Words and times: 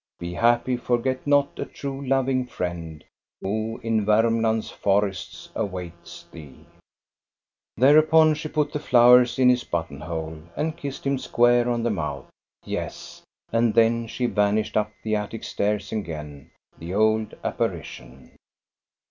Be 0.17 0.33
happy: 0.33 0.77
forget 0.77 1.27
not 1.27 1.59
a 1.59 1.65
true, 1.65 2.03
loving 2.03 2.47
friend 2.47 3.03
Who 3.41 3.79
in 3.83 4.03
Varmland's 4.03 4.71
forests 4.71 5.49
awaits 5.53 6.25
thee 6.31 6.65
1" 6.65 6.65
Thereupon 7.77 8.33
she 8.33 8.49
put 8.49 8.73
the 8.73 8.79
flowers 8.79 9.37
in 9.37 9.47
his 9.47 9.63
button 9.63 10.01
hole 10.01 10.41
and 10.55 10.75
kissed 10.75 11.05
him 11.05 11.19
square 11.19 11.69
on 11.69 11.83
the 11.83 11.91
mouth. 11.91 12.25
Yes, 12.65 13.21
and 13.53 13.75
then 13.75 14.07
she 14.07 14.25
vanished 14.25 14.75
up 14.75 14.91
the 15.03 15.15
attic 15.15 15.43
stairs 15.43 15.91
again, 15.91 16.49
the 16.79 16.95
old 16.95 17.35
apparition. 17.43 18.31